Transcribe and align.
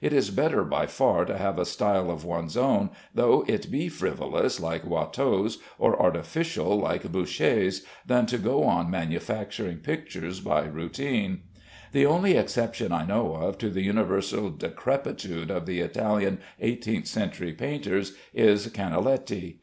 It 0.00 0.12
is 0.12 0.30
better 0.32 0.64
by 0.64 0.86
far 0.86 1.24
to 1.24 1.38
have 1.38 1.56
a 1.56 1.64
style 1.64 2.10
of 2.10 2.24
one's 2.24 2.56
own, 2.56 2.90
though 3.14 3.44
it 3.46 3.70
be 3.70 3.88
frivolous 3.88 4.58
like 4.58 4.82
Watteau's, 4.84 5.58
or 5.78 5.96
artificial 6.02 6.76
like 6.80 7.12
Boucher's, 7.12 7.82
than 8.04 8.26
to 8.26 8.38
go 8.38 8.64
on 8.64 8.90
manufacturing 8.90 9.76
pictures 9.76 10.40
by 10.40 10.64
routine. 10.64 11.42
The 11.92 12.06
only 12.06 12.36
exception 12.36 12.90
I 12.90 13.06
know 13.06 13.34
of 13.36 13.56
to 13.58 13.70
the 13.70 13.82
universal 13.82 14.50
decrepitude 14.50 15.48
of 15.48 15.64
the 15.64 15.78
Italian 15.78 16.38
eighteenth 16.58 17.06
century 17.06 17.52
painters 17.52 18.16
is 18.34 18.66
Canaletti. 18.66 19.54